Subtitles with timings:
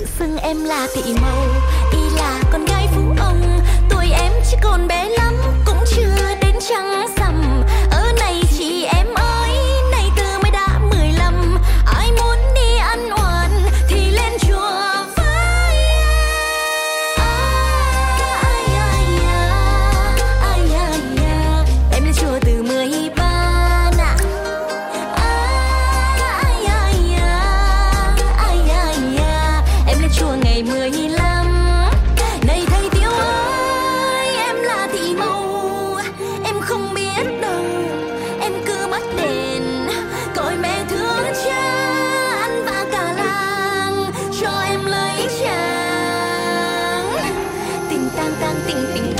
[0.00, 1.46] tự xưng em là tỷ màu
[48.70, 49.19] 叮叮